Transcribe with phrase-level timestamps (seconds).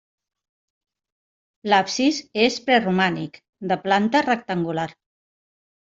[1.71, 3.41] L'absis és preromànic,
[3.75, 4.93] de planta rectangular.